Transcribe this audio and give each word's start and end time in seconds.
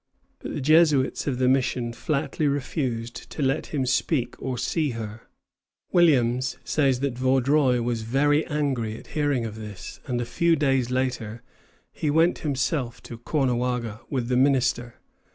But 0.39 0.55
the 0.55 0.61
Jesuits 0.61 1.27
of 1.27 1.37
the 1.37 1.47
mission 1.47 1.93
flatly 1.93 2.47
refused 2.47 3.29
to 3.29 3.43
let 3.43 3.67
him 3.67 3.85
speak 3.85 4.35
to 4.37 4.41
or 4.41 4.57
see 4.57 4.89
her. 4.97 5.27
Williams 5.91 6.57
says 6.63 7.01
that 7.01 7.15
Vaudreuil 7.19 7.83
was 7.83 8.01
very 8.01 8.43
angry 8.47 8.97
at 8.97 9.05
hearing 9.13 9.45
of 9.45 9.53
this; 9.57 9.99
and 10.07 10.19
a 10.19 10.25
few 10.25 10.55
days 10.55 10.91
after, 10.91 11.43
he 11.91 12.09
went 12.09 12.39
himself 12.39 13.03
to 13.03 13.19
Caughnawaga 13.19 13.99
with 14.09 14.27
the 14.27 14.37
minister. 14.37 14.95